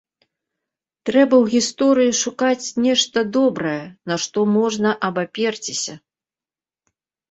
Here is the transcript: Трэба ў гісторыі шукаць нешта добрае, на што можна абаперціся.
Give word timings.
Трэба 1.09 1.35
ў 1.43 1.57
гісторыі 1.57 2.17
шукаць 2.23 2.67
нешта 2.87 3.27
добрае, 3.37 3.77
на 4.11 4.15
што 4.27 4.51
можна 4.59 4.99
абаперціся. 5.13 5.93